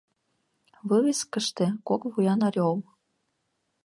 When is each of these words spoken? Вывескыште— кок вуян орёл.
Вывескыште— 0.87 1.65
кок 1.87 2.01
вуян 2.11 2.41
орёл. 2.47 2.77